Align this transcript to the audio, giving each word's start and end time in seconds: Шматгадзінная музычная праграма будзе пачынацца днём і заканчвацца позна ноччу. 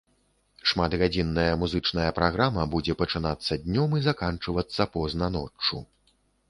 Шматгадзінная 0.71 1.51
музычная 1.63 2.07
праграма 2.21 2.63
будзе 2.73 2.97
пачынацца 3.05 3.61
днём 3.67 3.89
і 4.01 4.05
заканчвацца 4.09 4.93
позна 4.99 5.33
ноччу. 5.39 5.89